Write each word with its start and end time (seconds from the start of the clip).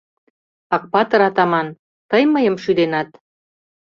Акпатыр-атаман, 0.75 1.67
тый 2.09 2.23
мыйым 2.33 2.55
шӱденат? 2.63 3.09